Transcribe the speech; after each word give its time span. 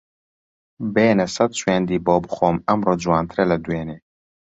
بێنە 0.93 1.25
سەد 1.35 1.51
سوێندی 1.59 2.03
بۆ 2.05 2.15
بخۆم 2.23 2.57
ئەمڕۆ 2.67 2.93
جوانترە 3.03 3.45
لە 3.51 3.57
دوێنێ 3.63 3.97